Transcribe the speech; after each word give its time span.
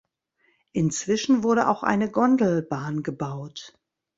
Inzwischen 0.71 1.43
wurde 1.43 1.67
auch 1.69 1.83
eine 1.83 2.09
Gondelbahn 2.09 3.03
gebaut. 3.03 3.77